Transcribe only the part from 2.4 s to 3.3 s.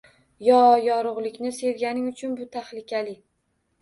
bu tahlikali